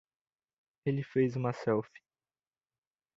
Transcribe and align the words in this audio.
Ele 0.83 1.03
fez 1.03 1.35
uma 1.35 1.53
selfie. 1.53 2.01